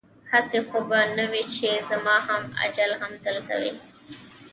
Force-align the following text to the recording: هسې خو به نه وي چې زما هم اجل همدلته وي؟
هسې 0.31 0.57
خو 0.67 0.77
به 0.89 0.99
نه 1.17 1.25
وي 1.31 1.43
چې 1.55 1.67
زما 1.89 2.15
هم 2.27 2.43
اجل 2.65 2.91
همدلته 3.01 3.53
وي؟ 3.61 3.73